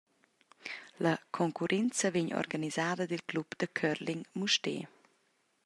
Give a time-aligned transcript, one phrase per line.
[1.05, 4.83] La concurrenza vegn organisada dil Club da curling Mustér.